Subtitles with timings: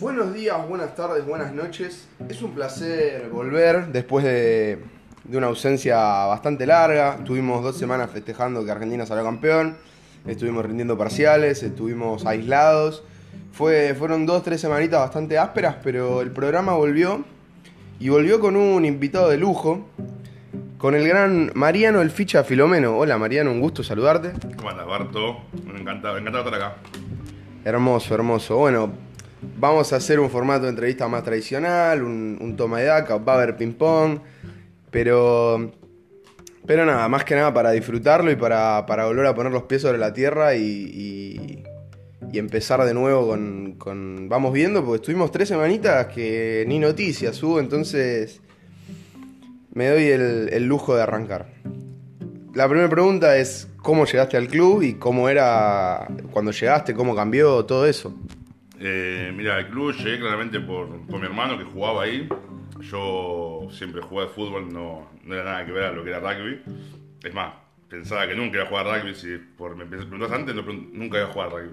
[0.00, 2.08] Buenos días, buenas tardes, buenas noches.
[2.26, 4.78] Es un placer volver después de,
[5.24, 7.16] de una ausencia bastante larga.
[7.18, 9.76] Estuvimos dos semanas festejando que Argentina salió campeón.
[10.26, 13.04] Estuvimos rindiendo parciales, estuvimos aislados.
[13.52, 17.22] Fue, fueron dos, tres semanitas bastante ásperas, pero el programa volvió.
[17.98, 19.86] Y volvió con un invitado de lujo.
[20.78, 22.96] Con el gran Mariano El Ficha Filomeno.
[22.96, 24.32] Hola Mariano, un gusto saludarte.
[24.56, 25.42] ¿Cómo andas, Barto?
[25.70, 26.76] Me encanta, me encanta estar acá.
[27.66, 28.56] Hermoso, hermoso.
[28.56, 29.09] Bueno,
[29.58, 33.36] vamos a hacer un formato de entrevista más tradicional, un, toma de daca, va a
[33.36, 34.18] haber ping-pong,
[34.90, 35.72] pero,
[36.66, 39.82] pero nada, más que nada para disfrutarlo y para, para volver a poner los pies
[39.82, 41.62] sobre la tierra y
[42.32, 47.58] empezar de nuevo con, con- Vamos viendo, porque estuvimos tres semanitas que ni noticias hubo,
[47.60, 48.40] entonces
[49.72, 51.48] me doy el, el lujo de arrancar.
[52.54, 57.64] La primera pregunta es cómo llegaste al club y cómo era cuando llegaste, cómo cambió
[57.64, 58.12] todo eso.
[58.82, 62.26] Eh, mira, al club llegué claramente por, por mi hermano que jugaba ahí.
[62.80, 66.20] Yo siempre jugué al fútbol, no, no era nada que ver a lo que era
[66.20, 66.62] rugby.
[67.22, 67.52] Es más,
[67.90, 69.14] pensaba que nunca iba a jugar rugby.
[69.14, 71.70] Si por, me preguntas antes, no, nunca iba a jugar rugby.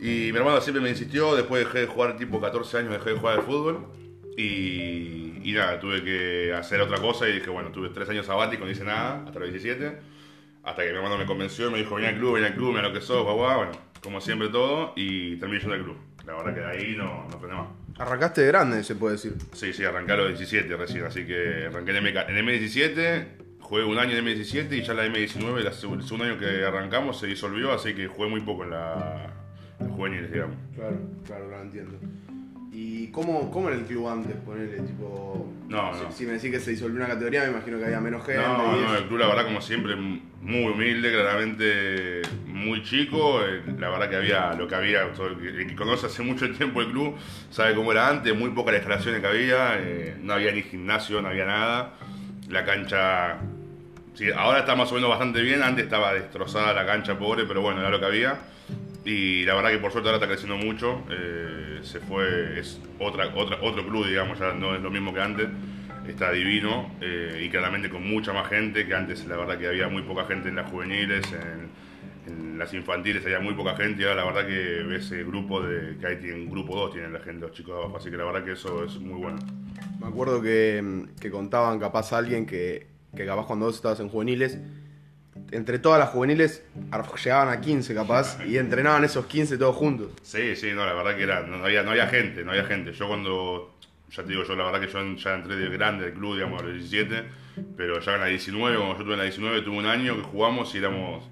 [0.00, 1.34] Y mi hermano siempre me insistió.
[1.34, 3.88] Después dejé de jugar, tipo 14 años, dejé de jugar al fútbol.
[4.36, 7.28] Y, nada, tuve que hacer otra cosa.
[7.28, 9.98] Y dije, bueno, tuve 3 años sabáticos, no hice nada, hasta los 17.
[10.62, 12.68] Hasta que mi hermano me convenció y me dijo, ven al club, ven al club,
[12.68, 13.56] mira lo que sos, guau.
[13.56, 14.92] Bueno, como siempre todo.
[14.94, 16.07] Y terminé yendo al club.
[16.28, 17.68] La verdad que de ahí no, no aprendí más.
[17.98, 19.34] Arrancaste de grande, se puede decir.
[19.54, 23.26] Sí, sí, arranqué a los 17 recién, así que arranqué en, MK en M17,
[23.60, 26.64] jugué un año en M17 y ya la M19, el seg- el segundo año que
[26.64, 29.32] arrancamos, se disolvió, así que jugué muy poco en la,
[29.80, 30.56] en juveniles, digamos.
[30.76, 31.98] Claro, claro, lo entiendo.
[32.70, 34.36] ¿Y cómo, cómo era el club antes?
[34.36, 35.52] Ponele, tipo.
[35.68, 36.12] No, si, no.
[36.12, 38.42] si me decís que se disolvió una categoría, me imagino que había menos gente.
[38.42, 43.62] No, y no, el club la verdad como siempre muy humilde, claramente muy chico, eh,
[43.78, 46.80] la verdad que había lo que había, el que, el que conoce hace mucho tiempo
[46.80, 47.16] el club
[47.50, 51.20] sabe cómo era antes, muy pocas las instalaciones que había, eh, no había ni gimnasio,
[51.20, 51.94] no había nada,
[52.48, 53.38] la cancha,
[54.14, 57.60] sí, ahora está más o menos bastante bien, antes estaba destrozada la cancha pobre, pero
[57.60, 58.38] bueno, era lo que había.
[59.04, 61.04] Y la verdad que por suerte ahora está creciendo mucho.
[61.10, 65.20] eh, se fue, es otra, otra, otro club, digamos, ya no es lo mismo que
[65.20, 65.48] antes.
[66.06, 69.26] Está divino eh, y claramente con mucha más gente que antes.
[69.26, 73.54] La verdad que había muy poca gente en las juveniles, en, las infantiles había muy
[73.54, 74.02] poca gente.
[74.02, 77.12] Y ahora la verdad que ves el grupo de que ahí tienen grupo 2, tienen
[77.12, 77.96] la gente, los chicos de abajo.
[77.98, 79.38] Así que la verdad que eso es muy bueno.
[80.00, 84.08] Me acuerdo que, que contaban capaz a alguien que, que capaz cuando vos estabas en
[84.08, 84.58] juveniles,
[85.50, 86.62] entre todas las juveniles
[87.22, 90.08] llegaban a 15 capaz y entrenaban esos 15 todos juntos.
[90.22, 92.92] Sí, sí, no, la verdad que era, no, había, no había gente, no había gente.
[92.92, 93.74] Yo cuando,
[94.10, 96.60] ya te digo, yo la verdad que yo ya entré de grande del club, digamos,
[96.62, 97.24] a los 17,
[97.76, 100.22] pero ya en la 19, cuando yo tuve en la 19, tuve un año que
[100.22, 101.28] jugamos y éramos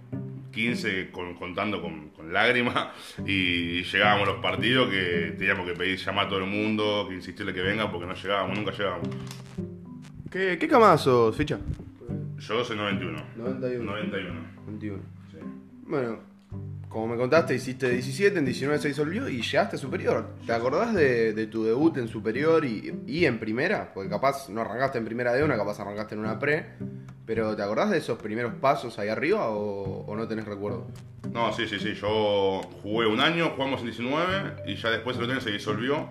[0.52, 2.88] 15 con- contando con, con lágrimas
[3.26, 7.14] y llegábamos a los partidos que teníamos que pedir llamar a todo el mundo, que
[7.16, 9.08] insistirle que venga porque no llegábamos, nunca llegábamos.
[10.30, 11.58] ¿Qué, qué camada sos, ficha?
[12.38, 13.24] Yo soy 91.
[13.36, 13.84] 91.
[13.84, 14.40] 91.
[14.66, 15.02] 21.
[15.30, 15.38] sí.
[15.86, 16.20] Bueno,
[16.88, 20.30] como me contaste, hiciste 17, en 19 se disolvió y llegaste a superior.
[20.46, 23.92] ¿Te acordás de, tu debut en superior y, en primera?
[23.92, 26.66] Porque capaz no arrancaste en primera de una, capaz arrancaste en una pre.
[27.26, 30.86] Pero ¿te acordás de esos primeros pasos ahí arriba o, o no tenés recuerdo?
[31.32, 31.94] No, sí, sí, sí.
[31.94, 36.08] Yo jugué un año, jugamos en 19 y ya después el otro año se disolvió,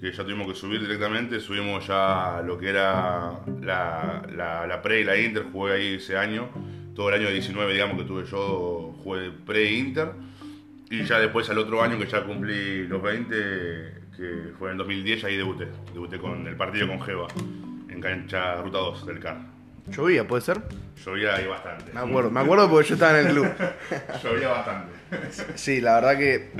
[0.00, 1.40] que ya tuvimos que subir directamente.
[1.40, 6.16] Subimos ya lo que era la, la, la pre y la inter, jugué ahí ese
[6.16, 6.48] año.
[6.94, 10.10] Todo el año de 19, digamos, que tuve yo, jugué pre e inter.
[10.90, 13.34] Y ya después al otro año que ya cumplí los 20,
[14.16, 15.68] que fue en el 2010, ahí debuté.
[15.92, 17.28] Debuté con el partido con Geva,
[17.88, 19.38] en cancha Ruta 2 del CAR.
[19.92, 20.60] ¿Llovía, puede ser?
[21.04, 21.92] Llovía ahí bastante.
[21.92, 23.46] Me acuerdo, me acuerdo porque yo estaba en el club.
[24.22, 24.92] Llovía bastante.
[25.56, 26.50] Sí, la verdad que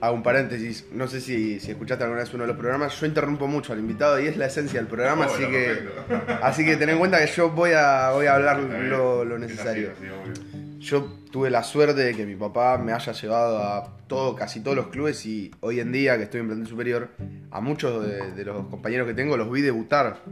[0.00, 0.86] hago un paréntesis.
[0.92, 3.00] No sé si, si escuchaste alguna vez uno de los programas.
[3.00, 5.66] Yo interrumpo mucho al invitado y es la esencia del programa, Oh, así que
[6.08, 6.36] perfecto.
[6.42, 9.40] así que ten en cuenta que yo voy a, voy a hablar lo, lo Es
[9.40, 9.90] necesario.
[9.96, 10.57] así, así.
[10.78, 14.76] Yo tuve la suerte de que mi papá me haya llevado a todo, casi todos
[14.76, 17.08] los clubes y hoy en día que estoy en plantel superior,
[17.50, 20.22] a muchos de, de los compañeros que tengo los vi debutar.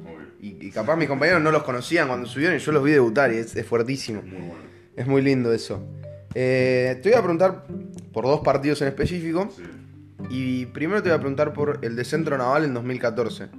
[0.40, 3.32] Y, y capaz mis compañeros no los conocían cuando subieron y yo los vi debutar
[3.32, 4.22] y es, es fuertísimo.
[4.22, 4.54] Muy bueno.
[4.96, 5.84] Es muy lindo eso.
[6.34, 7.64] Eh, te voy a preguntar
[8.12, 9.49] por dos partidos en específico.
[9.54, 9.62] Sí,
[10.31, 13.46] Y primero te voy a preguntar por el de Centro Naval en 2014.
[13.46, 13.50] sí.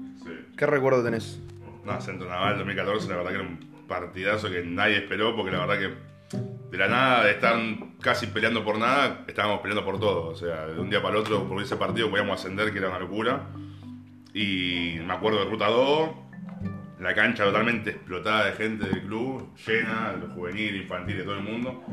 [0.55, 1.39] ¿Qué recuerdo tenés?
[1.85, 5.65] No, Centro Naval 2014, la verdad que era un partidazo que nadie esperó, porque la
[5.65, 5.93] verdad que
[6.31, 7.55] de la nada, de estar
[8.01, 10.29] casi peleando por nada, estábamos peleando por todo.
[10.29, 12.89] O sea, de un día para el otro, por ese partido podíamos ascender, que era
[12.89, 13.47] una locura.
[14.33, 16.09] Y me acuerdo de Ruta 2,
[16.99, 21.83] la cancha totalmente explotada de gente del club, llena, los juveniles, infantiles, todo el mundo.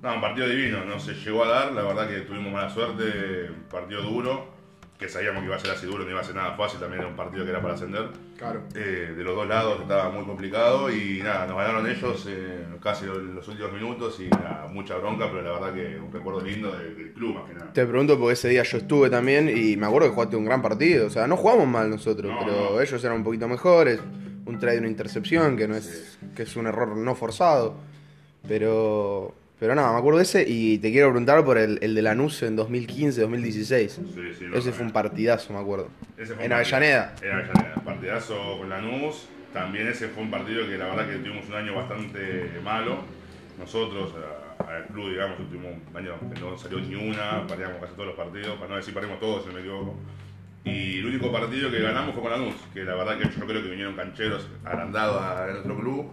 [0.00, 3.50] No, un partido divino, no se llegó a dar, la verdad que tuvimos mala suerte,
[3.50, 4.52] un partido duro,
[5.02, 7.00] que sabíamos que iba a ser así duro, no iba a ser nada fácil, también
[7.02, 8.08] era un partido que era para ascender.
[8.38, 8.62] Claro.
[8.74, 13.04] Eh, de los dos lados estaba muy complicado y nada, nos ganaron ellos eh, casi
[13.04, 16.72] en los últimos minutos y nada, mucha bronca, pero la verdad que un recuerdo lindo
[16.72, 17.72] del, del club más que nada.
[17.72, 20.62] Te pregunto porque ese día yo estuve también y me acuerdo que jugaste un gran
[20.62, 21.06] partido.
[21.06, 22.80] O sea, no jugamos mal nosotros, No, pero no.
[22.80, 24.00] ellos eran un poquito mejores.
[24.44, 27.76] Un try de una intercepción, que no es, que es un error no forzado.
[28.48, 32.02] Pero, pero nada, me acuerdo de ese y te quiero preguntar por el, el de
[32.02, 33.88] Lanús en 2015-2016.
[33.88, 34.02] Sí,
[34.36, 35.88] sí, lo Ese fue un partidazo, me acuerdo.
[36.18, 37.14] Ese fue En Avellaneda.
[37.22, 37.74] En Avellaneda.
[37.84, 39.28] Partidazo con Lanús.
[39.52, 43.04] También ese fue un partido que la verdad que tuvimos un año bastante malo.
[43.56, 44.12] Nosotros,
[44.66, 48.16] al club, digamos, tuvimos un año que no salió ni una, perdíamos casi todos los
[48.16, 49.94] partidos, para no decir perdimos todos, si no me equivoco.
[50.64, 53.62] Y el único partido que ganamos fue con Lanús, que la verdad que yo creo
[53.62, 56.10] que vinieron cancheros agrandados a nuestro club,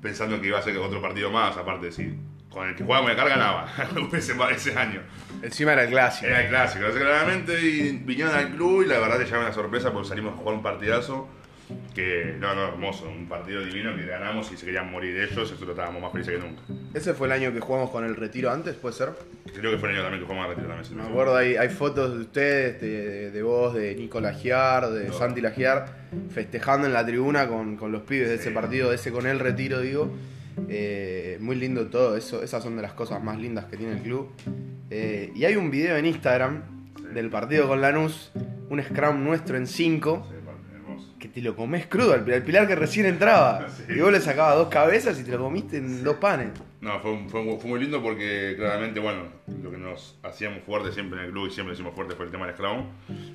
[0.00, 2.18] pensando que iba a ser otro partido más, aparte de si
[2.50, 3.68] con el que jugaba con el CAR ganaba
[4.12, 5.00] ese, ese año.
[5.42, 6.26] Encima era el clásico.
[6.26, 9.92] Era el clásico, claramente y vinieron al club y la verdad que llama una sorpresa
[9.92, 11.28] porque salimos a jugar un partidazo
[11.94, 15.68] que, no, no, hermoso, un partido divino que ganamos y se querían morir ellos, nosotros
[15.68, 16.62] estábamos más felices que nunca.
[16.94, 19.10] Ese fue el año que jugamos con el retiro antes, ¿puede ser?
[19.54, 20.96] Creo que fue el año también que jugamos a retiro también.
[20.96, 25.08] Me acuerdo, hay, hay fotos de ustedes, de, de- de vos, de Nico Lagiar, de
[25.08, 25.12] No.
[25.12, 25.84] Santi Lagiar,
[26.32, 29.38] festejando en la tribuna con, con los pibes de ese partido, de ese con el
[29.38, 30.10] retiro, digo.
[30.68, 34.02] Eh, muy lindo todo, eso, esas son de las cosas más lindas que tiene el
[34.02, 34.28] club.
[34.90, 36.62] Eh, y hay un video en Instagram
[37.12, 38.32] del partido con Lanús,
[38.70, 41.14] un scrum nuestro en 5, Sí, parte, hermoso.
[41.18, 43.66] que te lo comés crudo, al el pilar que recién entraba.
[43.76, 43.94] Sí.
[43.96, 46.48] Y vos le sacabas dos cabezas y te lo comiste en dos panes.
[46.80, 49.22] No, fue, fue, fue muy lindo porque claramente, bueno,
[49.62, 52.30] lo que nos hacíamos fuerte siempre en el club y siempre hicimos fuerte fue el
[52.30, 52.84] tema del Scrum.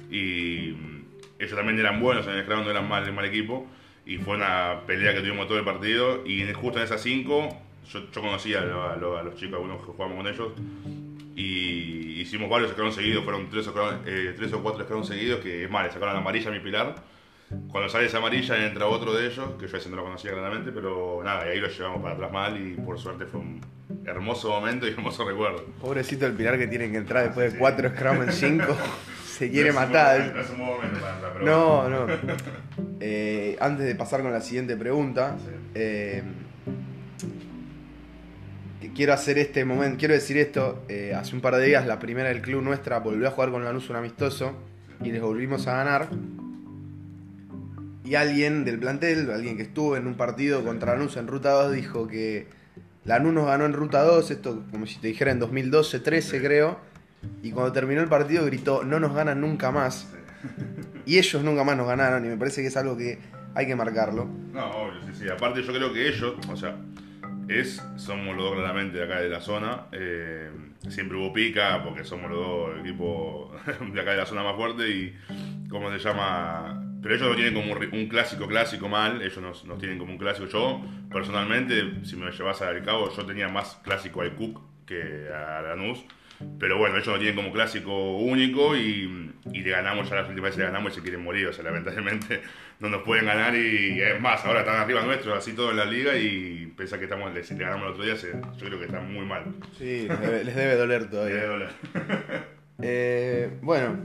[0.09, 0.75] Y
[1.39, 3.65] ellos también eran buenos en el Scrum, no eran mal, mal equipo.
[4.05, 6.25] Y fue una pelea que tuvimos todo el partido.
[6.25, 7.49] Y justo en esas cinco,
[7.91, 10.51] yo, yo conocía a, lo- a lo- a los chicos, algunos que jugamos con ellos.
[11.35, 15.39] Y hicimos varios scrums seguidos, fueron tres o, scrum- eh, tres o cuatro scrums seguidos.
[15.39, 16.95] Que es más, le sacaron la amarilla a mi pilar.
[17.69, 20.71] Cuando sale esa amarilla entra otro de ellos, que yo ese no lo conocía claramente,
[20.71, 23.61] pero nada, y ahí lo llevamos para atrás mal y por suerte fue un
[24.05, 25.63] hermoso momento y hermoso recuerdo.
[25.79, 28.65] Pobrecito el pilar que tiene que entrar después de cuatro scrum en 5.
[29.37, 30.31] Se quiere No matar.
[30.35, 32.07] No es un buen momento para entrar, pero No, no.
[33.05, 35.49] Eh, antes de pasar con la siguiente pregunta, Sí.
[35.75, 36.23] eh,
[38.95, 40.83] quiero hacer este momento, quiero decir esto.
[40.87, 43.63] eh, hace un par de días la primera del club nuestra volvió a jugar con
[43.65, 44.53] Lanús un amistoso
[45.03, 46.07] y les volvimos a ganar.
[48.05, 51.73] Y alguien del plantel, alguien que estuvo en un partido contra Lanús en Ruta 2,
[51.73, 52.47] dijo que
[53.05, 56.79] Lanús nos ganó en Ruta 2, esto como si te dijera en 2012-13 creo,
[57.41, 60.13] y cuando terminó el partido gritó, no nos ganan nunca más.
[61.05, 63.19] Y ellos nunca más nos ganaron y me parece que es algo que
[63.55, 64.25] hay que marcarlo.
[64.53, 65.29] No, obvio, sí, sí.
[65.29, 66.77] Aparte yo creo que ellos, o sea,
[67.47, 69.87] es, somos los dos claramente de acá de la zona.
[69.91, 70.49] eh,
[70.89, 73.51] siempre hubo pica porque somos los dos equipos
[73.93, 75.17] de acá de la zona más fuerte y,
[75.69, 76.81] ¿cómo se llama?
[77.01, 80.17] Pero ellos no tienen como un clásico clásico mal, ellos nos, nos tienen como un
[80.17, 80.47] clásico.
[80.47, 80.81] Yo,
[81.11, 86.05] personalmente, si me llevas al cabo, yo tenía más clásico al Cook que a Lanús.
[86.59, 90.49] Pero bueno, ellos no tienen como clásico único y, y le ganamos ya las últimas
[90.51, 91.47] veces le ganamos y se quieren morir.
[91.47, 92.41] O sea, lamentablemente
[92.79, 95.85] no nos pueden ganar y es más, ahora están arriba nuestros, así todo en la
[95.85, 98.85] liga y pensar que estamos, si le ganamos el otro día, se- yo creo que
[98.85, 99.43] están muy mal.
[99.77, 101.45] Sí, les debe, les debe doler Debe todavía.
[101.45, 101.69] doler.
[102.85, 103.97] Eh, bueno,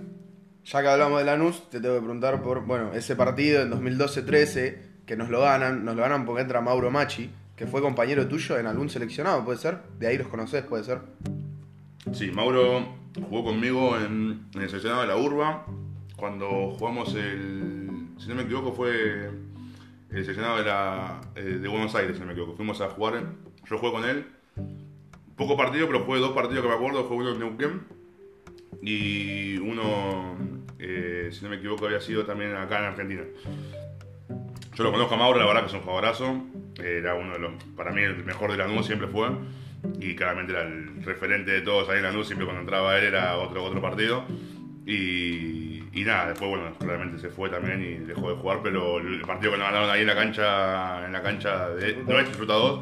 [0.65, 4.77] ya que hablamos de Lanús, te tengo que preguntar por, bueno, ese partido en 2012-13,
[5.07, 8.59] que nos lo ganan, nos lo ganan porque entra Mauro Machi, que fue compañero tuyo
[8.59, 9.79] en algún seleccionado, ¿puede ser?
[9.99, 10.99] De ahí los conoces, ¿puede ser?
[12.13, 12.85] Sí, Mauro
[13.15, 15.67] jugó conmigo en, el seleccionado de la Urba
[16.17, 19.31] cuando jugamos el, si no me equivoco, fue
[20.11, 22.57] el seleccionado de, la, eh, de Buenos Aires, si no me equivoco.
[22.57, 23.23] Fuimos a jugar,
[23.69, 24.27] yo jugué con él,
[25.37, 27.83] poco partido, pero jugué dos partidos que me acuerdo, fue uno en Neuquén
[28.83, 30.37] y uno,
[30.79, 33.23] eh, si no me equivoco, había sido también acá en Argentina.
[34.75, 36.41] Yo lo conozco a Mauro, la verdad que es un jugadorazo.
[36.83, 39.29] Era uno de los, para mí, el mejor de Lanús siempre fue.
[40.01, 42.27] Y claramente era el referente de todos ahí en Lanús.
[42.27, 44.25] Siempre cuando entraba él era otro, otro partido.
[44.87, 48.61] Y, y nada, después, bueno, claramente se fue también y dejó de jugar.
[48.63, 52.39] Pero el partido que nos ganaron ahí en la cancha, en la cancha de Nuestra
[52.39, 52.81] Ruta 2,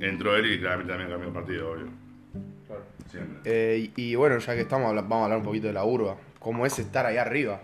[0.00, 1.86] entró él y claramente también cambió el partido, obvio.
[3.10, 3.40] Siempre.
[3.44, 6.16] Eh, y, y bueno, ya que estamos, vamos a hablar un poquito de la urba.
[6.38, 7.60] ¿Cómo es estar ahí arriba?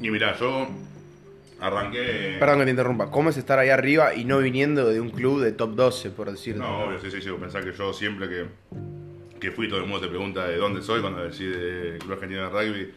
[0.00, 0.68] Y mirá, yo
[1.60, 2.36] arranqué.
[2.38, 3.10] Perdón que te interrumpa.
[3.10, 6.30] ¿Cómo es estar ahí arriba y no viniendo de un club de top 12, por
[6.30, 6.64] decirlo?
[6.64, 7.30] No, obvio, sí, sí, sí.
[7.38, 8.46] Pensar que yo siempre que,
[9.38, 12.42] que fui, todo el mundo te pregunta de dónde soy cuando decide el Club Argentino
[12.42, 12.94] de Rugby.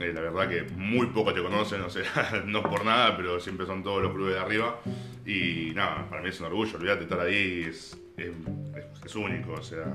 [0.00, 3.66] Eh, la verdad que muy pocos te conocen, o sea, no por nada, pero siempre
[3.66, 4.80] son todos los clubes de arriba.
[5.26, 9.52] Y nada, para mí es un orgullo, olvídate, estar ahí es, es, único.
[9.52, 9.94] O sea,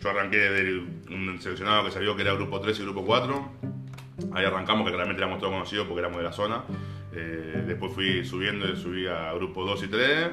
[0.00, 0.78] yo arranqué de
[1.10, 3.52] un seleccionado que salió que era grupo 3 y grupo 4.
[4.34, 6.64] Ahí arrancamos, que realmente éramos todos conocidos porque éramos de la zona.
[7.14, 10.28] Eh, después fui subiendo, subí a grupo 2 y 3,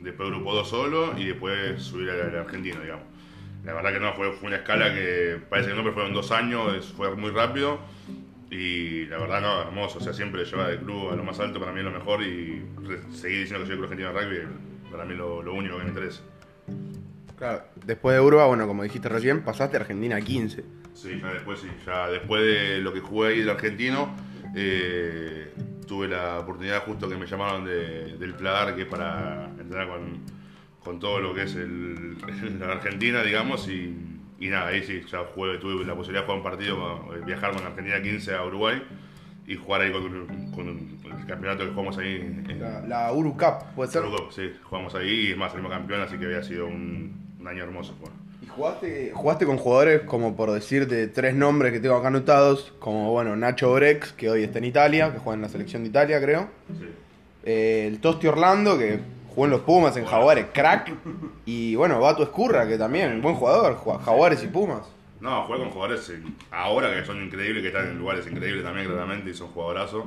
[0.00, 3.04] después grupo 2 solo y después subí al argentino, digamos.
[3.64, 6.30] La verdad que no, fue, fue una escala que parece que no, pero fueron dos
[6.30, 7.80] años, fue muy rápido.
[8.48, 9.98] Y la verdad, no, hermoso.
[9.98, 12.22] O sea, siempre llevar el club a lo más alto para mí es lo mejor.
[12.22, 12.62] Y
[13.12, 15.82] seguir diciendo que soy el club argentino de rugby, para mí lo, lo único que
[15.82, 16.22] me interesa.
[17.36, 20.64] Claro, después de Urba, bueno, como dijiste recién, pasaste a Argentina 15.
[20.94, 21.68] Sí, ya después sí.
[21.84, 24.14] Ya después de lo que jugué ahí del argentino,
[24.54, 25.52] eh,
[25.86, 30.20] tuve la oportunidad justo que me llamaron de, del Pladar, que es para entrenar con,
[30.80, 32.18] con todo lo que es el,
[32.60, 33.96] la Argentina, digamos, y,
[34.38, 37.52] y nada, ahí sí, ya jugué, tuve la posibilidad de jugar un partido, eh, viajar
[37.52, 38.82] con Argentina 15 a Uruguay
[39.46, 42.16] y jugar ahí con, con el campeonato que jugamos ahí.
[42.16, 44.02] En, La, la Uru Cup, ¿puede ser?
[44.02, 47.48] Uruguay, sí, jugamos ahí y es más, salimos campeón, así que había sido un, un
[47.48, 47.96] año hermoso.
[48.00, 48.25] Bueno.
[48.56, 53.12] ¿Y jugaste, jugaste con jugadores, como por decirte, tres nombres que tengo acá anotados, como,
[53.12, 56.20] bueno, Nacho Brex, que hoy está en Italia, que juega en la selección de Italia,
[56.22, 56.48] creo.
[56.68, 56.86] Sí.
[57.44, 58.98] Eh, el Tosti Orlando, que
[59.28, 60.90] jugó en los Pumas, en Jaguares, crack.
[61.44, 64.86] Y, bueno, Bato Escurra, que también, buen jugador, juega Jaguares y Pumas.
[65.20, 68.86] No, juego con jugadores eh, ahora que son increíbles, que están en lugares increíbles también,
[68.86, 70.04] claramente, y son jugadorazos.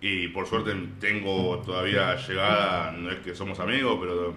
[0.00, 4.34] Y por suerte tengo todavía llegada, no es que somos amigos, pero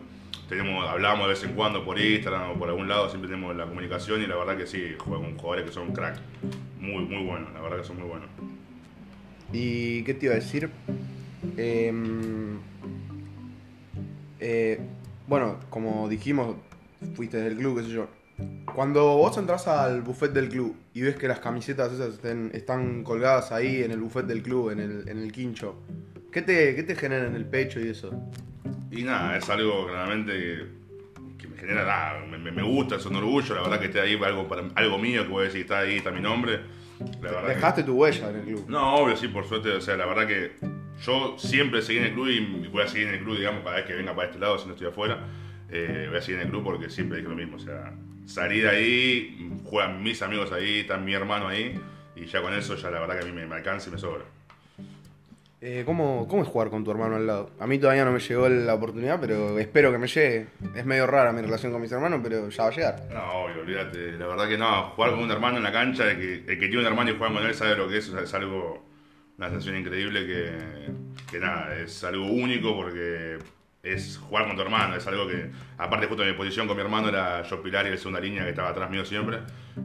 [0.47, 3.65] tenemos, hablamos de vez en cuando por Instagram o por algún lado, siempre tenemos la
[3.65, 6.19] comunicación y la verdad que sí, juego con jugadores que son crack.
[6.79, 8.29] Muy, muy buenos, la verdad que son muy buenos.
[9.51, 10.69] ¿Y qué te iba a decir?
[11.57, 12.59] Em,
[14.39, 14.79] eh,
[15.27, 16.55] bueno, como dijimos,
[17.15, 18.07] fuiste del club, qué sé yo.
[18.73, 22.19] Cuando vos entras al buffet del club y ves que las camisetas esas
[22.53, 25.75] están colgadas ahí en el buffet del club, en el, en el quincho,
[26.31, 28.11] ¿qué te, ¿qué te genera en el pecho y eso?
[28.95, 30.67] Y nada, es algo claramente que,
[31.39, 34.47] que me genera nada, me, gusta, es un orgullo, la verdad que esté ahí algo,
[34.47, 36.59] para, algo mío, que voy a decir, está ahí, está mi nombre.
[37.21, 38.65] La verdad que- Dejaste tu huella en el club.
[38.69, 39.71] No, obvio, sí, por suerte.
[39.71, 40.51] O sea, la verdad que
[41.03, 43.77] yo siempre seguí en el club y voy a seguir en el club, digamos, cada
[43.77, 45.19] vez que venga para este lado, si no estoy afuera.
[45.69, 47.55] eh, voy a seguir en el club porque siempre dije lo mismo.
[47.57, 47.93] O sea,
[48.25, 51.79] salir de ahí, juegan mis amigos ahí, está mi hermano ahí.
[52.15, 53.97] Y ya con eso, ya la verdad que a mí me, me alcanza y me
[53.97, 54.23] sobra.
[55.65, 57.51] Eh, ¿cómo, ¿Cómo es jugar con tu hermano al lado?
[57.57, 60.47] A mí todavía no me llegó la oportunidad, pero espero que me llegue.
[60.75, 63.07] Es medio rara mi relación con mis hermanos, pero ya va a llegar.
[63.09, 64.11] No, obvio, olvídate.
[64.17, 66.85] La verdad que no, jugar con un hermano en la cancha, el que, tiene un
[66.85, 68.09] hermano y juega con él sabe lo que es.
[68.09, 68.85] O sea, es algo,
[69.37, 70.51] una sensación increíble que,
[71.31, 73.37] que nada, es algo único porque
[73.83, 74.95] es jugar con tu hermano.
[74.95, 77.97] Es algo que, aparte, justo mi posición con mi hermano era yo pilar y el
[77.97, 79.39] segunda línea que estaba atrás mío siempre.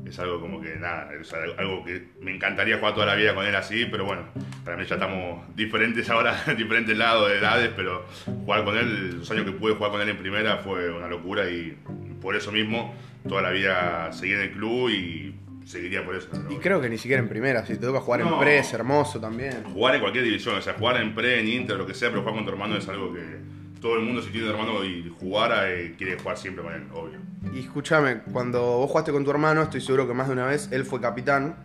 [0.07, 3.45] Es algo como que nada, es algo que me encantaría jugar toda la vida con
[3.45, 4.23] él así, pero bueno,
[4.65, 9.31] para mí ya estamos diferentes ahora, diferentes lados de edades, pero jugar con él, los
[9.33, 11.77] años que pude jugar con él en primera fue una locura y
[12.23, 12.95] por eso mismo
[13.29, 16.29] toda la vida seguí en el club y seguiría por eso.
[16.49, 18.39] Y creo que ni siquiera en primera, si te toca jugar en No.
[18.39, 19.65] pre es hermoso también.
[19.65, 22.21] Jugar en cualquier división, o sea, jugar en pre, en inter, lo que sea, pero
[22.21, 25.13] jugar con tu hermano es algo que todo el mundo si tiene un hermano y
[25.21, 27.19] jugara eh, quiere jugar siempre con él, obvio.
[27.55, 30.69] Y escúchame, cuando vos jugaste con tu hermano, estoy seguro que más de una vez
[30.73, 31.57] él fue capitán.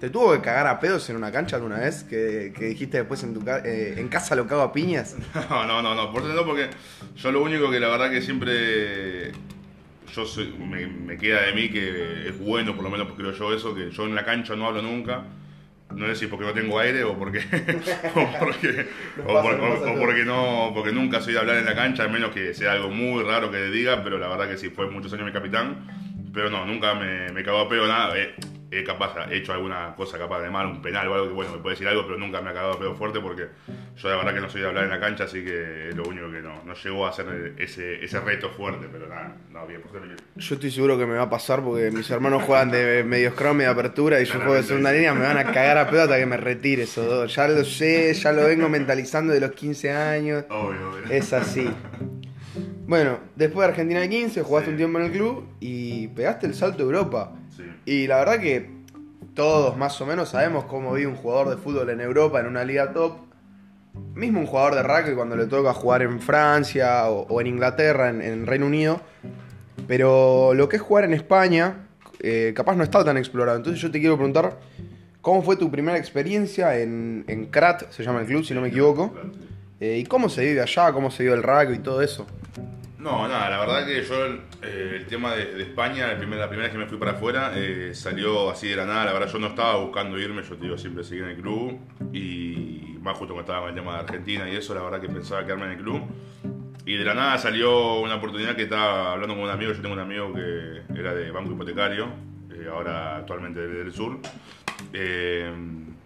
[0.00, 2.02] ¿Te tuvo que cagar a pedos en una cancha alguna vez?
[2.02, 5.14] Que, que dijiste después en tu ca- eh, en casa lo cago a piñas.
[5.48, 6.70] No, no, no, no, por eso no, porque
[7.16, 9.30] yo lo único que la verdad que siempre
[10.12, 13.54] yo soy- me, me queda de mí que es bueno, por lo menos creo yo
[13.54, 15.22] eso, que yo en la cancha no hablo nunca.
[15.94, 17.38] No sé si porque no tengo aire o porque
[18.14, 18.86] o porque
[19.24, 22.54] o por- porque no porque nunca soy de hablar en la cancha, a menos que
[22.54, 25.26] sea algo muy raro que le diga, pero la verdad que sí fue muchos años
[25.26, 25.86] mi capitán,
[26.32, 28.16] pero no, nunca me, me cagó a pedo nada.
[28.18, 28.34] Eh,
[28.72, 31.52] he capaz he hecho alguna cosa capaz de mal, un penal o algo que bueno,
[31.52, 33.48] me puede decir algo, pero nunca me ha cagado a pedo fuerte porque
[33.96, 36.04] yo la verdad que no soy de hablar en la cancha, así que es lo
[36.04, 39.82] único que no, no llegó a ser ese, ese reto fuerte, pero nada, no, bien,
[39.82, 40.16] por bien.
[40.36, 43.58] Yo estoy seguro que me va a pasar porque mis hermanos juegan de medio scrum
[43.58, 46.18] de apertura y yo juego de segunda línea, me van a cagar a pedo hasta
[46.18, 47.34] que me retire esos dos.
[47.34, 50.44] Ya lo sé, ya lo vengo mentalizando de los 15 años.
[50.48, 51.04] Obvio, obvio.
[51.10, 51.68] Es así.
[52.86, 54.70] Bueno, después de Argentina de 15, jugaste Sí.
[54.72, 57.32] un tiempo en el club y pegaste el salto a Europa.
[57.56, 57.64] Sí.
[57.84, 58.70] Y la verdad que
[59.34, 62.64] todos más o menos sabemos cómo vive un jugador de fútbol en Europa, en una
[62.64, 63.18] liga top.
[64.14, 68.08] Mismo un jugador de rugby cuando le toca jugar en Francia o, o en Inglaterra,
[68.08, 69.00] en, en Reino Unido.
[69.86, 71.88] Pero lo que es jugar en España,
[72.20, 73.58] eh, capaz no está tan explorado.
[73.58, 74.58] Entonces yo te quiero preguntar,
[75.20, 78.68] ¿cómo fue tu primera experiencia en, en Crat, se llama el club, si no me
[78.68, 79.14] equivoco?
[79.80, 80.92] Eh, ¿Y cómo se vive allá?
[80.92, 82.26] ¿Cómo se vive el rugby y todo eso?
[83.02, 84.26] No, nada, la verdad que yo
[84.62, 87.50] eh, el tema de, España, la primera, la primera vez que me fui para afuera,
[87.56, 90.62] eh, salió así de la nada, la verdad yo no estaba buscando irme, yo te
[90.62, 91.80] digo, siempre seguí en el club.
[92.12, 95.08] Y más justo cuando estaba con el tema de Argentina y eso, la verdad que
[95.08, 96.00] pensaba quedarme en el club.
[96.86, 99.94] Y de la nada salió una oportunidad que estaba hablando con un amigo, yo tengo
[99.94, 102.06] un amigo que era de banco hipotecario,
[102.52, 104.20] eh, ahora actualmente del, sur,
[104.92, 105.52] eh,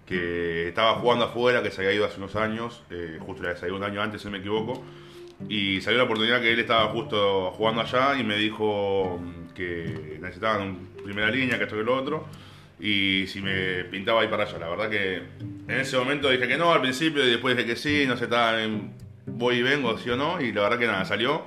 [0.07, 3.61] que estaba jugando afuera, que se había ido hace unos años, eh, justo le había
[3.61, 4.83] salido un año antes, si no me equivoco,
[5.49, 9.21] y salió la oportunidad que él estaba justo jugando allá y me dijo
[9.55, 12.27] que necesitaban un primera línea, que esto y lo otro,
[12.81, 14.59] y si me pintaba ir para allá.
[14.59, 17.77] La verdad que en ese momento dije que no al principio y después dije que
[17.77, 18.93] sí, no sé, estaba en
[19.27, 21.45] voy y vengo, sí o no, y la verdad que nada, salió.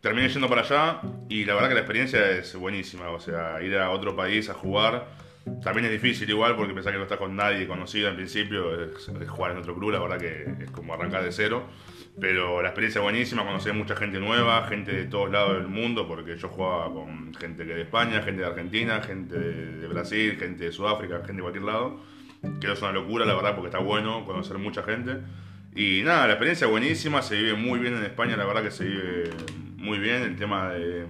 [0.00, 3.76] Terminé yendo para allá y la verdad que la experiencia es buenísima, o sea, ir
[3.78, 5.22] a otro país a jugar
[5.62, 9.08] también es difícil igual porque pensás que no estás con nadie conocido en principio, es,
[9.08, 11.64] es jugar en otro club, la verdad que es como arrancar de cero.
[12.20, 16.06] Pero la experiencia es buenísima, conocí mucha gente nueva, gente de todos lados del mundo,
[16.06, 20.36] porque yo jugaba con gente que de España, gente de Argentina, gente de, de Brasil,
[20.38, 22.00] gente de Sudáfrica, gente de cualquier lado.
[22.60, 25.18] Que es una locura, la verdad, porque está bueno conocer mucha gente.
[25.74, 28.70] Y nada, la experiencia es buenísima, se vive muy bien en España, la verdad que
[28.70, 29.30] se vive
[29.78, 30.22] muy bien.
[30.22, 31.06] El tema de,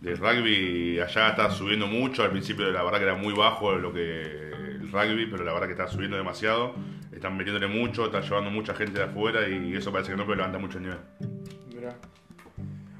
[0.00, 3.92] de rugby allá está subiendo mucho, al principio la verdad que era muy bajo lo
[3.92, 4.46] que
[4.80, 6.76] el rugby, pero la verdad que está subiendo demasiado.
[7.16, 10.36] Están metiéndole mucho, están llevando mucha gente de afuera y eso parece que no puede
[10.36, 10.98] levantar mucho el nivel.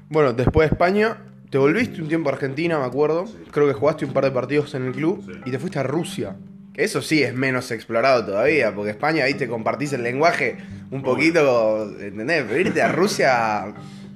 [0.09, 1.17] Bueno, después de España,
[1.51, 3.27] te volviste un tiempo a Argentina, me acuerdo.
[3.27, 3.37] Sí.
[3.51, 5.39] Creo que jugaste un par de partidos en el club Sí.
[5.45, 6.35] y te fuiste a Rusia.
[6.73, 10.57] Eso sí es menos explorado todavía, porque España ahí te compartís el lenguaje
[10.91, 12.43] un poquito, ¿entendés?
[12.47, 13.73] Pero irte a Rusia a,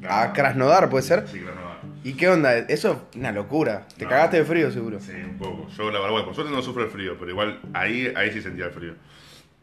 [0.08, 1.28] a Krasnodar, ¿puede ser?
[1.28, 1.62] Sí, no.
[2.04, 2.58] ¿Y qué onda?
[2.58, 3.88] Eso es una locura.
[3.98, 4.10] Te No.
[4.10, 5.00] cagaste de frío, seguro.
[5.00, 5.68] Sí, un poco.
[5.70, 8.42] Yo la verdad, bueno, por suerte no sufro el frío, pero igual ahí, ahí sí
[8.42, 8.94] sentía el frío.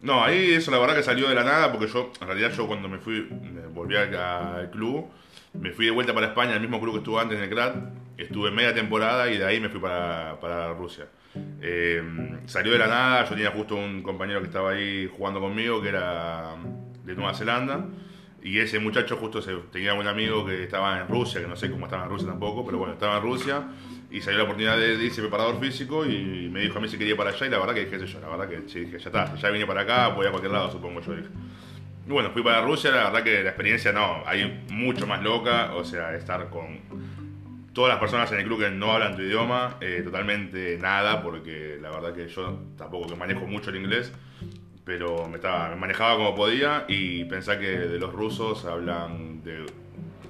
[0.00, 2.66] No, ahí eso la verdad que salió de la nada, porque yo, en realidad yo
[2.66, 5.06] cuando me fui, me volví al, club,
[5.54, 7.76] me fui de vuelta para España, el mismo club que estuve antes en el CRAT,
[8.16, 11.08] estuve media temporada y de ahí me fui para, para Rusia.
[11.60, 12.02] Eh,
[12.46, 15.88] salió de la nada, yo tenía justo un compañero que estaba ahí jugando conmigo, que
[15.88, 16.54] era
[17.04, 17.86] de Nueva Zelanda,
[18.42, 21.70] y ese muchacho justo se, tenía un amigo que estaba en Rusia, que no sé
[21.70, 23.64] cómo estaba en Rusia tampoco, pero bueno, estaba en Rusia
[24.10, 26.96] y salió la oportunidad de, de irse preparador físico y me dijo a mí si
[26.96, 28.98] quería ir para allá y la verdad que dije yo, la verdad que sí, dije,
[28.98, 31.28] ya está, ya vine para acá, voy a cualquier lado, supongo yo dije.
[32.06, 35.74] Y bueno, fui para Rusia, la verdad que la experiencia no, hay mucho más loca,
[35.74, 36.80] o sea, estar con
[37.74, 41.78] todas las personas en el club que no hablan tu idioma, eh, totalmente nada, porque
[41.80, 44.10] la verdad que yo tampoco que manejo mucho el inglés,
[44.84, 49.66] pero me, estaba, me manejaba como podía y pensá que de los rusos hablan, de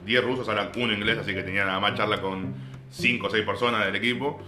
[0.04, 2.54] 10 rusos hablan un inglés, así que tenía nada más charla con
[2.90, 4.40] 5 o 6 personas del equipo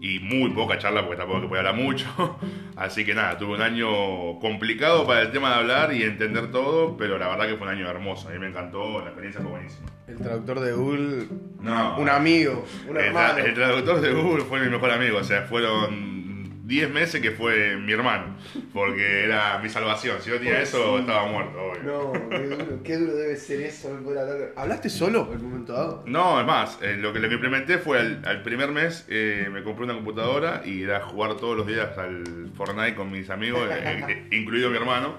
[0.00, 2.06] y muy poca charla porque tampoco que podía hablar mucho.
[2.76, 6.96] Así que nada, tuve un año complicado para el tema de hablar y entender todo,
[6.98, 8.28] pero la verdad que fue un año hermoso.
[8.28, 9.86] A mí me encantó, la experiencia fue buenísima.
[10.06, 11.26] El traductor de Google,
[11.60, 11.96] No.
[11.98, 13.38] un amigo, un El, hermano.
[13.38, 16.25] el traductor de Google fue mi mejor amigo, o sea, fueron
[16.66, 18.36] 10 meses que fue mi hermano,
[18.72, 20.16] porque era mi salvación.
[20.20, 21.82] Si no tenía eso, estaba muerto, obvio.
[21.84, 23.94] No, qué duro, qué duro debe ser eso.
[23.94, 24.52] no poder hablar.
[24.56, 26.02] ¿Hablaste solo en un momento dado?
[26.06, 29.48] No, es más, eh, lo, que, lo que implementé fue al, al primer mes eh,
[29.52, 33.68] me compré una computadora y era jugar todos los días al Fortnite con mis amigos,
[33.70, 35.14] eh, eh, incluido mi hermano,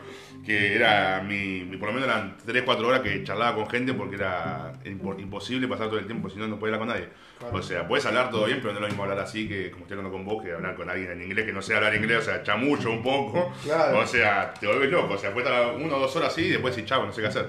[0.45, 4.15] que era mi, mi- por lo menos eran 3-4 horas que charlaba con gente porque
[4.15, 7.09] era impo- imposible pasar todo el tiempo, si no, no podía hablar con nadie.
[7.39, 7.55] Claro.
[7.57, 9.83] O sea, puedes hablar todo bien, pero no es lo mismo hablar así que como
[9.83, 12.19] estoy hablando con vos, que hablar con alguien en inglés que no sé hablar inglés,
[12.19, 13.53] o sea, chamullo un poco.
[13.63, 13.99] Claro.
[13.99, 16.49] O sea, te vuelves loco, o sea, puedes estar una o dos horas así y
[16.49, 17.47] después decís, chavo, no sé qué hacer.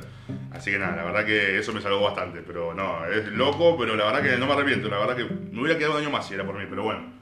[0.52, 3.94] Así que nada, la verdad que eso me salvó bastante, pero no, es loco, pero
[3.94, 6.26] la verdad que no me arrepiento, la verdad que me hubiera quedado un año más
[6.26, 7.18] si era por mí, pero bueno.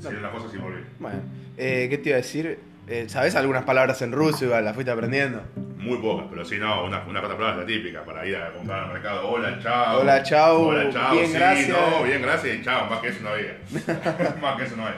[0.00, 0.82] Serían las cosas y volví.
[0.98, 1.20] Bueno,
[1.56, 2.58] eh, ¿qué te iba a decir?
[2.88, 4.44] Eh, ¿Sabes algunas palabras en ruso?
[4.44, 5.42] Igual, las fuiste aprendiendo.
[5.78, 8.84] Muy pocas, pero sí, no, una, una cuantas palabras la típica para ir a comprar
[8.84, 9.28] al mercado.
[9.28, 10.00] Hola, chao.
[10.00, 11.14] Hola, chao, Hola, chao.
[11.14, 11.68] bien, sí, gracias.
[11.68, 12.90] no, bien, gracias y chao.
[12.90, 13.58] Más que eso no había.
[14.40, 14.94] más que eso no hay.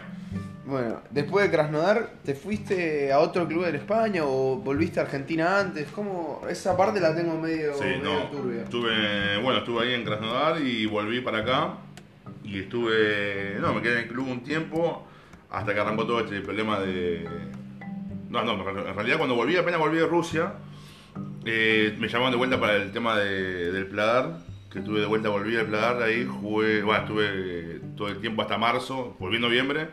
[0.66, 5.58] Bueno, después de Krasnodar, ¿te fuiste a otro club en España o volviste a Argentina
[5.60, 5.88] antes?
[5.88, 6.40] ¿Cómo?
[6.48, 8.20] Esa parte la tengo medio, Sí, medio no.
[8.30, 8.62] turbia.
[8.62, 11.74] Estuve, bueno, estuve ahí en Krasnodar y volví para acá.
[12.42, 15.06] Y estuve, no, me quedé en el club un tiempo
[15.50, 17.28] hasta que arrancó todo este problema de...
[18.30, 20.54] No, no, en realidad cuando volví, apenas volví de Rusia,
[21.44, 24.38] eh, me llamaron de vuelta para el tema de- del Pladar,
[24.72, 28.58] que estuve de vuelta, volví al Pladar, ahí jugué, bueno, estuve todo el tiempo hasta
[28.58, 29.88] marzo, volví en noviembre,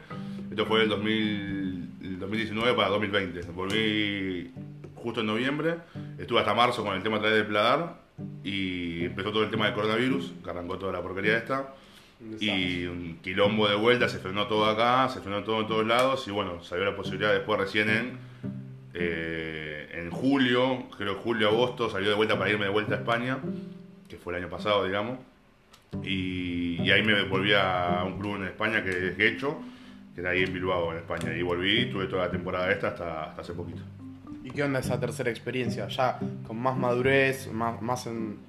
[0.51, 4.51] esto fue el, 2000, el 2019 para 2020, volví
[4.95, 5.77] justo en noviembre,
[6.19, 8.01] estuve hasta marzo con el tema a través del Pladar
[8.43, 11.73] y empezó todo el tema del coronavirus, que arrancó toda la porquería esta.
[12.39, 16.27] Y un quilombo de vuelta, se frenó todo acá, se frenó todo en todos lados
[16.27, 18.17] y bueno, salió la posibilidad después recién en,
[18.93, 23.39] eh, en julio, creo julio, agosto, salió de vuelta para irme de vuelta a España,
[24.07, 25.17] que fue el año pasado, digamos.
[26.03, 29.59] Y, y ahí me volví a un club en España que es Gecho,
[30.13, 31.35] que era ahí en Bilbao, en España.
[31.35, 33.81] Y volví, tuve toda la temporada esta hasta, hasta hace poquito.
[34.43, 35.87] ¿Y qué onda esa tercera experiencia?
[35.87, 38.39] Ya con más madurez, más, más en,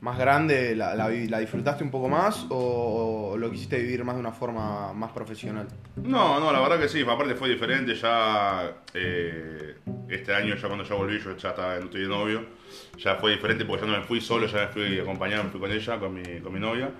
[0.00, 4.14] más grande, la, la la disfrutaste un poco más o, o lo quisiste vivir más
[4.14, 5.66] de una forma más profesional?
[5.96, 9.76] No, no, la verdad que sí, aparte fue diferente, ya eh,
[10.08, 12.44] este año, ya cuando ya volví, yo ya estaba, no estoy de novio,
[12.96, 15.60] ya fue diferente porque ya no me fui solo, ya me fui acompañado, me fui
[15.60, 16.90] con ella, con mi, con mi novia,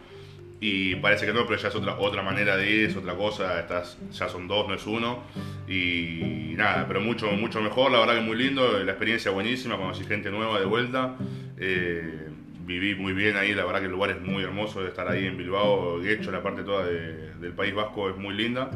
[0.60, 3.60] y parece que no, pero ya es otra, otra manera de ir, es otra cosa,
[3.60, 5.22] estás, ya son dos, no es uno,
[5.68, 10.04] y nada, pero mucho, mucho mejor, la verdad que muy lindo, la experiencia buenísima, conocí
[10.04, 11.16] gente nueva de vuelta,
[11.58, 12.28] eh,
[12.66, 15.26] viví muy bien ahí, la verdad que el lugar es muy hermoso de estar ahí
[15.26, 18.70] en Bilbao, Guecho, la parte toda de- del País Vasco es muy linda.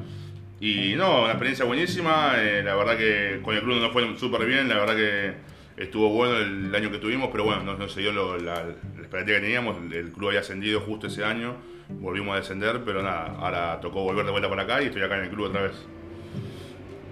[0.61, 4.47] Y no, una experiencia buenísima, eh, la verdad que con el club nos fue súper
[4.47, 5.33] bien, la verdad que
[5.77, 8.71] estuvo bueno el año que tuvimos, pero bueno, no, no se dio lo- la, la
[8.99, 11.57] expectativa que teníamos, el, club había ascendido justo ese año,
[11.89, 15.17] volvimos a descender, pero nada, ahora tocó volver de vuelta para acá y estoy acá
[15.19, 15.73] en el club otra vez.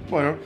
[0.09, 0.37] Bueno,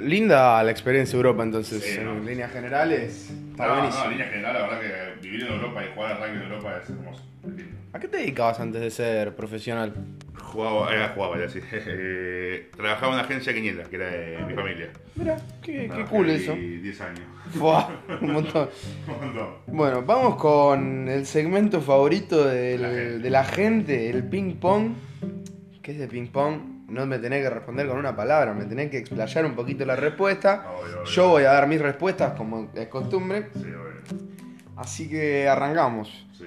[0.00, 2.24] linda la experiencia Europa entonces, Sí, en ¿no?
[2.28, 3.30] líneas generales.
[3.50, 6.18] Está No, no, en línea general, la verdad que vivir en Europa y jugar al
[6.28, 7.22] rugby en Europa es hermoso.
[7.44, 7.73] es lindo.
[7.94, 9.94] ¿A qué te dedicabas antes de ser profesional?
[10.36, 11.60] Jugaba, eh, jugaba, ya sí.
[11.72, 14.90] Eh, trabajaba en una agencia quiniela, que era de mi familia.
[15.14, 16.54] Mira, qué, cool eso.
[16.54, 17.20] 10 años.
[17.54, 17.88] Buah,
[18.20, 18.68] un montón.
[19.06, 19.48] Un montón.
[19.68, 23.18] Bueno, vamos con el segmento favorito del- La gente.
[23.20, 24.94] de la gente, el ping pong.
[25.80, 26.58] ¿Qué es de ping pong?
[26.88, 29.94] No me tenés que responder con una palabra, me tenés que explayar un poquito la
[29.94, 30.66] respuesta.
[30.82, 31.04] Obvio, obvio.
[31.04, 33.50] Yo voy a dar mis respuestas como es costumbre.
[33.54, 34.18] Sí, obvio.
[34.76, 36.26] Así que arrancamos.
[36.36, 36.44] Sí.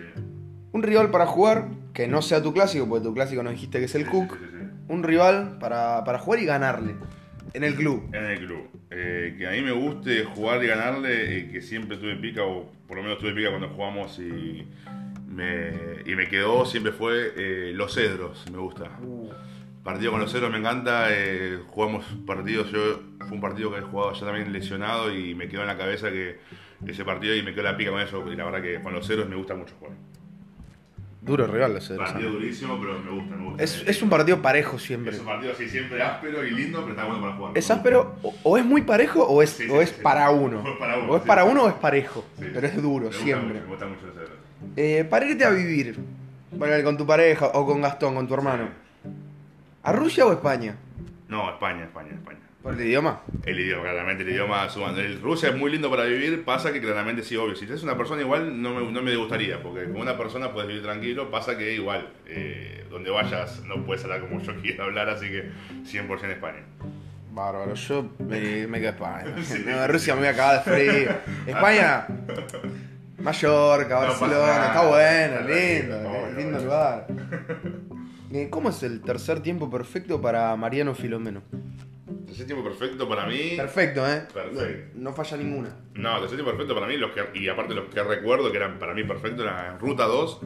[0.72, 3.86] Un rival para jugar, que no sea tu clásico, porque tu clásico nos dijiste que
[3.86, 4.34] es el Sí, Cook.
[4.38, 4.68] sí, sí, sí.
[4.90, 6.96] Un rival para, para jugar y ganarle.
[7.54, 8.10] En el club.
[8.14, 8.68] En el club.
[8.92, 12.72] Eh, que a mí me guste jugar y ganarle, y que siempre tuve pica, o
[12.88, 14.68] por lo menos tuve pica cuando jugamos y
[15.28, 15.72] me,
[16.06, 18.90] y me quedó, siempre fue eh, Los Cedros, me gusta.
[19.84, 23.82] Partido con los Cedros me encanta, eh, jugamos partidos, yo fue un partido que he
[23.82, 26.40] jugado ya también lesionado y me quedó en la cabeza que
[26.86, 29.08] ese partido y me quedó la pica con eso, y la verdad que con los
[29.08, 29.96] Cedros me gusta mucho jugar.
[31.28, 33.64] Duro rival, Cedros, Partido durísimo, pero me gusta, me gusta.
[33.64, 35.14] Es, es un partido parejo siempre.
[35.14, 37.58] Es un partido así siempre áspero y lindo, pero está bueno para jugar.
[37.58, 40.02] ¿Es áspero o, o es muy parejo o es, Sí, sí, o es sí.
[40.02, 40.62] para uno?
[40.64, 42.26] O es para uno, O es para uno o es parejo.
[42.40, 43.48] Pero es duro, Me gusta siempre.
[43.56, 44.30] mucho, me gusta mucho Cedros.
[44.76, 46.00] Eh, para irte a vivir,
[46.58, 48.70] ponele, con tu pareja o con Gastón, con tu hermano.
[49.84, 50.76] ¿A Rusia o España?
[51.28, 52.40] No, España, España, España.
[52.62, 53.22] ¿Por el idioma?
[53.46, 55.00] El idioma, claramente, el idioma sumando.
[55.00, 57.56] El Rusia es muy lindo para vivir, pasa que claramente sí, obvio.
[57.56, 60.68] Si es una persona igual, no me, no me gustaría, porque con una persona puedes
[60.68, 65.08] vivir tranquilo, pasa que igual, eh, donde vayas no puedes hablar como yo quiero hablar,
[65.10, 65.52] así que
[65.86, 66.64] 100% España.
[67.32, 69.36] Bárbaro, yo me, me quedo España.
[69.44, 69.64] Sí.
[69.66, 71.12] No, Rusia me voy a cagar de frío.
[71.46, 72.08] España,
[73.20, 76.66] Mallorca, Barcelona, está bueno, lindo, eh, obvio, lindo obvio.
[76.66, 77.08] lugar.
[78.34, 81.44] Eh, ¿Cómo es el tercer tiempo perfecto para Mariano Filomeno?
[82.30, 83.54] Ese tiempo perfecto para mí.
[83.58, 84.24] Perfecto, ¿eh?
[84.34, 84.92] Perfecto.
[84.96, 85.70] No, no falla ninguna.
[85.96, 88.80] No, ese tiempo perfecto para mí, los que, y aparte los que recuerdo que eran
[88.80, 90.40] para mí perfectos, eran en Ruta 2.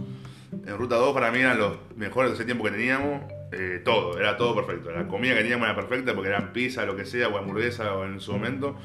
[0.66, 3.24] En Ruta 2 para mí eran los mejores de ese tiempo que teníamos.
[3.54, 4.92] eh, todo, era todo perfecto.
[4.92, 8.06] La comida que teníamos era perfecta porque eran pizza, lo que sea, o hamburguesa o
[8.06, 8.78] en su momento.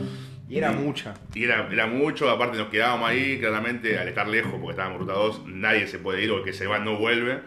[0.49, 1.15] Y era mucha.
[1.35, 5.07] Y era, era mucho, aparte nos quedábamos ahí, claramente al estar lejos, porque estábamos en
[5.07, 7.41] Ruta 2, nadie se puede ir o el que se va no vuelve.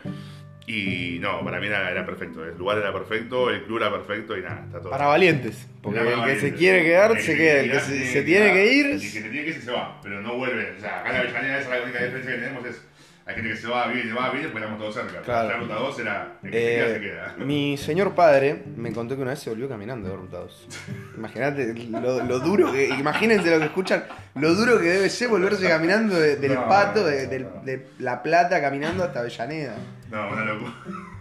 [0.71, 4.37] Y no, para mí era, era perfecto, el lugar era perfecto, el club era perfecto
[4.37, 4.91] y nada, está todo.
[4.91, 5.67] Para valientes.
[5.81, 7.59] Porque el que se quiere quedar, El se que queda.
[7.61, 8.55] El que se, tiene se tiene quedar.
[8.55, 8.85] que ir.
[8.85, 10.73] El que se tiene que ir se va, pero no vuelve.
[10.77, 12.81] O sea, acá en la Avellaneda esa es la única diferencia que tenemos es
[13.29, 15.21] hay gente que se va, viene, va, viene, pues estamos todos cerca.
[15.21, 15.49] Claro.
[15.49, 17.35] La ruta 2 era el que se queda, se Eh, queda.
[17.45, 20.67] mi señor padre me contó que una vez se volvió caminando de Ruta 2.
[21.15, 22.87] Imagínate lo, lo duro que.
[22.89, 24.03] Imagínense lo que escuchan,
[24.35, 27.43] lo duro que debe ser volverse caminando de- del No, pato, no, de, no, del-
[27.43, 27.61] no.
[27.63, 29.75] de La Plata, caminando hasta Avellaneda.
[30.09, 30.73] No, una locura.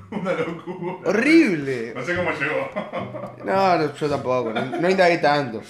[0.20, 1.08] Una locura.
[1.10, 1.92] ¡Horrible!
[1.94, 3.44] No sé cómo llegó.
[3.44, 5.62] No, yo tampoco, no, no indagué tanto.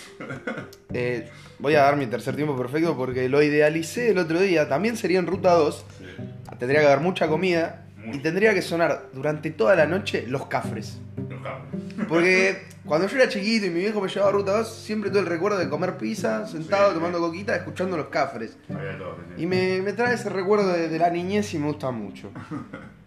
[0.93, 4.69] Eh, voy a dar mi tercer tiempo perfecto porque lo idealicé el otro día.
[4.69, 5.85] También sería en Ruta 2.
[5.99, 6.05] Sí.
[6.59, 8.23] Tendría que haber mucha comida y Mucho.
[8.23, 10.99] tendría que sonar durante toda la noche los cafres.
[11.29, 12.07] Los cables.
[12.09, 15.21] Porque cuando yo era chiquito y mi viejo me llevaba a Ruta 2, siempre tuve
[15.21, 17.25] el recuerdo de comer pizza, sentado, Sí, tomando sí.
[17.25, 18.57] coquita, escuchando los cafres.
[18.67, 19.17] Todo.
[19.37, 22.31] Y me, me trae ese recuerdo de, de la niñez y me gusta mucho.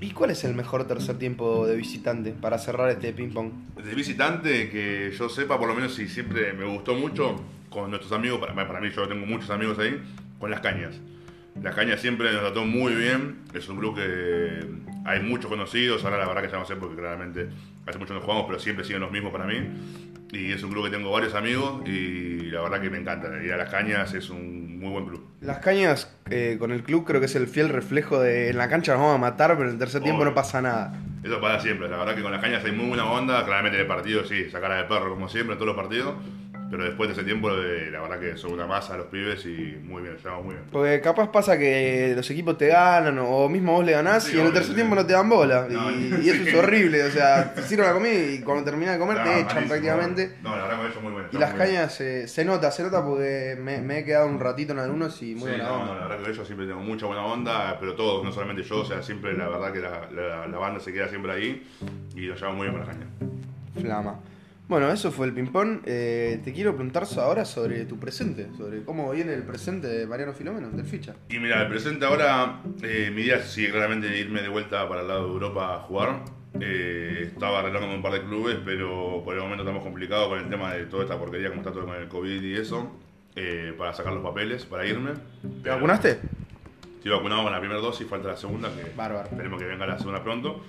[0.00, 3.50] ¿Y cuál es el mejor tercer tiempo de visitante para cerrar este ping-pong?
[3.82, 7.36] De visitante, que yo sepa, por lo menos, y siempre me gustó mucho
[7.70, 10.00] con nuestros amigos, para, para mí yo tengo muchos amigos ahí,
[10.38, 11.00] con las cañas.
[11.62, 14.60] Las cañas siempre nos trató muy bien, es un club que
[15.06, 17.48] hay muchos conocidos, ahora la verdad que ya no sé porque claramente
[17.86, 19.54] hace mucho no jugamos, pero siempre siguen los mismos para mí.
[20.32, 23.42] Y es un club que tengo varios amigos y la verdad que me encanta.
[23.42, 25.26] Ir a las cañas es un muy buen club.
[25.40, 28.68] Las cañas eh, con el club creo que es el fiel reflejo de en la
[28.68, 30.98] cancha nos vamos a matar, pero en el tercer tiempo no pasa nada.
[31.22, 33.82] Eso para siempre, la verdad que con las cañas hay muy buena onda, claramente en
[33.82, 36.14] el partido sí, sacar al perro como siempre en todos los partidos,
[36.68, 39.78] Pero después de ese tiempo, eh, la verdad que son una masa los pibes y
[39.84, 40.66] muy bien, estamos muy bien.
[40.72, 44.40] Porque capaz pasa que los equipos te ganan o mismo vos le ganás Sí, y
[44.40, 44.74] en el tercer sí.
[44.74, 45.68] tiempo no te dan bola.
[45.70, 48.98] No, y, eso es horrible, o sea, te sirven la comida y cuando terminas de
[48.98, 50.36] comer No, te echan prácticamente.
[50.42, 51.26] No, la verdad que ellos muy bien.
[51.32, 54.72] Y las cañas se, se nota, se nota porque me, me he quedado un ratito
[54.72, 55.94] en algunos y muy buena no, onda.
[55.94, 58.80] no, la verdad que ellos siempre tengo mucha buena onda, pero todos, no solamente yo,
[58.80, 61.66] o sea, siempre la verdad que la, la- la banda se queda siempre ahí
[62.16, 63.06] y lo llevamos muy bien con la caña.
[63.80, 64.18] Flama.
[64.68, 65.82] Bueno, eso fue el ping-pong.
[65.84, 70.32] Eh, te quiero preguntar ahora sobre tu presente, sobre cómo viene el presente de Mariano
[70.32, 71.14] Filomeno, del ficha.
[71.28, 75.08] Y mira, el presente ahora, eh, mi idea sigue claramente irme de vuelta para el
[75.08, 76.24] lado de Europa a jugar.
[76.60, 80.38] Eh, estaba arreglando con un par de clubes, pero por el momento estamos complicados con
[80.40, 82.90] el tema de toda esta porquería, como está todo con el COVID y eso,
[83.36, 85.12] eh, para sacar los papeles, para irme.
[85.62, 86.18] ¿Te vacunaste?
[86.96, 89.28] Estoy vacunado con la primera dosis, falta la segunda, que Bárbaro.
[89.28, 90.64] esperemos que venga la segunda pronto.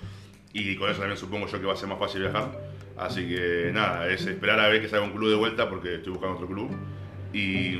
[0.52, 2.48] Y con eso también supongo yo que va a ser más fácil viajar.
[2.98, 6.12] Así que nada, es esperar a ver que salga un club de vuelta porque estoy
[6.12, 6.70] buscando otro club.
[7.32, 7.74] Y,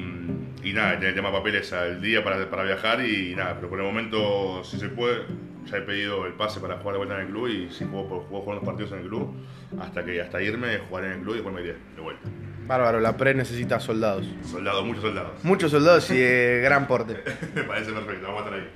[0.63, 3.87] y nada, el tema papeles al día para, para viajar y nada, pero por el
[3.87, 5.23] momento, si se puede,
[5.65, 8.07] ya he pedido el pase para jugar de vuelta en el club y si puedo,
[8.09, 9.35] puedo jugar unos partidos en el club,
[9.81, 12.29] hasta que hasta irme, jugar en el club y después me iré de vuelta.
[12.67, 14.27] Bárbaro, la pre necesita soldados.
[14.43, 15.45] Soldados, muchos soldados.
[15.45, 17.17] Muchos soldados y de gran porte.
[17.55, 18.69] me parece perfecto, vamos a estar ahí.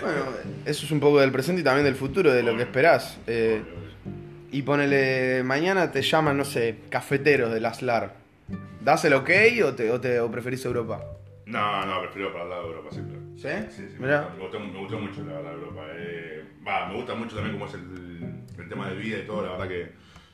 [0.00, 0.24] Bueno,
[0.64, 3.18] eso es un poco del presente y también del futuro, de lo que esperás.
[3.26, 3.62] Eh,
[4.50, 8.14] y ponele, mañana te llaman, no sé, cafeteros de las LAR.
[8.80, 9.30] ¿Das el ok
[9.64, 11.04] o, te, o, te, o preferís Europa?
[11.46, 13.18] No, no, prefiero para el lado de Europa siempre.
[13.36, 13.74] ¿Sí?
[13.74, 14.30] Sí, sí, Mirá.
[14.36, 15.82] Me, gustó, me gustó mucho la verdad Europa.
[15.96, 19.42] Eh, va, me gusta mucho también cómo es el, el tema de vida y todo,
[19.44, 19.92] la verdad que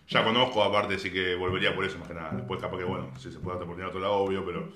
[0.09, 2.33] ya conozco, aparte sí que volvería por eso más que nada.
[2.33, 4.69] Después capaz que bueno, si se puede dar oportunidad a otro lado, obvio, pero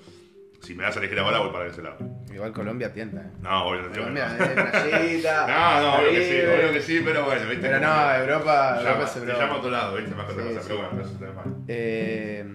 [0.61, 1.97] si me das a elegir ahora voy para ese lado.
[2.33, 3.29] Igual Colombia tienta, ¿eh?
[3.41, 5.47] No, obvio, no Colombia, playita.
[5.47, 7.67] No, no, obvio que sí, obvio que sí, pero bueno, viste.
[7.67, 9.39] Pero no, Europa, te Europa llama, es te Europa.
[9.39, 10.59] llama a otro lado, viste, más otra Sí, sí.
[10.67, 11.55] pero bueno, eso está mal.
[11.67, 12.45] Eh,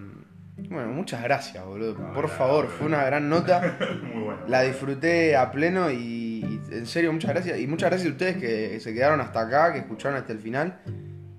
[0.68, 1.94] bueno, muchas gracias, boludo.
[1.98, 3.76] No, Por nada, favor, fue una gran nota.
[4.02, 4.40] Muy bueno.
[4.48, 5.96] La disfruté a pleno y,
[6.44, 7.58] y en serio, muchas gracias.
[7.58, 10.78] Y muchas gracias a ustedes que se quedaron hasta acá, que escucharon hasta el final.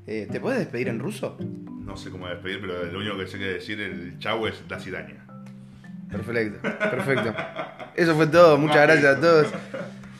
[0.07, 1.37] Eh, ¿Te puedes despedir en ruso?
[1.39, 4.79] No sé cómo despedir, pero lo único que sé que decir el chau es la
[4.79, 5.24] cidaña.
[6.09, 7.35] Perfecto, perfecto.
[7.95, 9.47] Eso fue todo, muchas gracias a todos.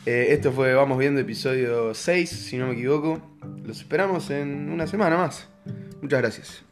[0.05, 3.21] Eh, esto fue Vamos Viendo episodio 6, si no me equivoco.
[3.63, 5.47] Los esperamos en una semana más.
[6.01, 6.64] Muchas gracias.